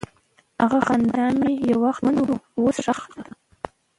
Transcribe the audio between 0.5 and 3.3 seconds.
هغه خندا چې یو وخت ژوند وه، اوس ښخ ده.